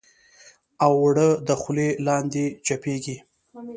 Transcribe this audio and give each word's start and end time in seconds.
اوړه 0.87 1.27
د 1.47 1.49
خولې 1.61 1.89
لاندې 2.07 2.45
چپېږي 2.65 3.17